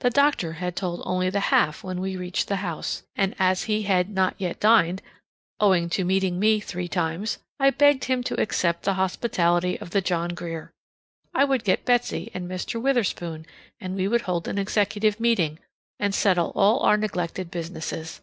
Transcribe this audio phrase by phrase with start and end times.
[0.00, 3.82] The doctor had told only the half when we reached the house, and as he
[3.82, 5.02] had not yet dined,
[5.60, 10.00] owing to meeting me three times, I begged him to accept the hospitality of the
[10.00, 10.72] John Grier.
[11.34, 12.80] I would get Betsy and Mr.
[12.80, 13.44] Witherspoon,
[13.78, 15.58] and we would hold an executive meeting,
[16.00, 18.22] and settle all our neglected businesses.